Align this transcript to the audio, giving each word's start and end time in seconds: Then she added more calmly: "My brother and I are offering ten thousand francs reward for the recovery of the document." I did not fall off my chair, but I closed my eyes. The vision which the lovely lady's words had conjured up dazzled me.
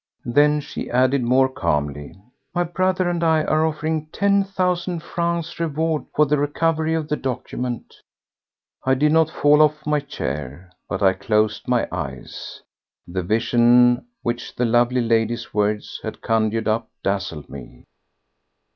Then 0.25 0.61
she 0.61 0.89
added 0.89 1.21
more 1.23 1.47
calmly: 1.47 2.19
"My 2.55 2.63
brother 2.63 3.07
and 3.07 3.23
I 3.23 3.43
are 3.43 3.63
offering 3.67 4.07
ten 4.07 4.43
thousand 4.43 5.03
francs 5.03 5.59
reward 5.59 6.05
for 6.15 6.25
the 6.25 6.39
recovery 6.39 6.95
of 6.95 7.07
the 7.07 7.15
document." 7.15 7.97
I 8.83 8.95
did 8.95 9.11
not 9.11 9.29
fall 9.29 9.61
off 9.61 9.85
my 9.85 9.99
chair, 9.99 10.71
but 10.89 11.03
I 11.03 11.13
closed 11.13 11.67
my 11.67 11.87
eyes. 11.91 12.63
The 13.07 13.21
vision 13.21 14.07
which 14.23 14.55
the 14.55 14.65
lovely 14.65 15.01
lady's 15.01 15.53
words 15.53 15.99
had 16.01 16.19
conjured 16.21 16.67
up 16.67 16.89
dazzled 17.03 17.47
me. 17.47 17.85